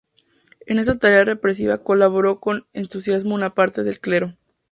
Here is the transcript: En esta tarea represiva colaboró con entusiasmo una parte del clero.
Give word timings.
En 0.65 0.79
esta 0.79 0.97
tarea 0.97 1.25
represiva 1.25 1.83
colaboró 1.83 2.39
con 2.39 2.65
entusiasmo 2.73 3.35
una 3.35 3.53
parte 3.53 3.83
del 3.83 3.99
clero. 3.99 4.33